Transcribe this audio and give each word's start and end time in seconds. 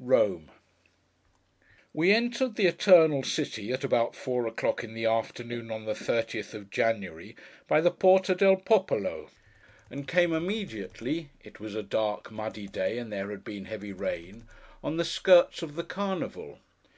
ROME 0.00 0.50
WE 1.92 2.10
entered 2.10 2.56
the 2.56 2.64
Eternal 2.66 3.22
City, 3.22 3.70
at 3.70 3.84
about 3.84 4.16
four 4.16 4.46
o'clock 4.46 4.82
in 4.82 4.94
the 4.94 5.04
afternoon, 5.04 5.70
on 5.70 5.84
the 5.84 5.94
thirtieth 5.94 6.54
of 6.54 6.70
January, 6.70 7.36
by 7.68 7.82
the 7.82 7.90
Porta 7.90 8.34
del 8.34 8.56
Popolo, 8.56 9.28
and 9.90 10.08
came 10.08 10.32
immediately—it 10.32 11.60
was 11.60 11.74
a 11.74 11.82
dark, 11.82 12.30
muddy 12.32 12.66
day, 12.66 12.96
and 12.96 13.12
there 13.12 13.28
had 13.28 13.44
been 13.44 13.66
heavy 13.66 13.92
rain—on 13.92 14.96
the 14.96 15.04
skirts 15.04 15.60
of 15.60 15.74
the 15.74 15.84
Carnival. 15.84 16.60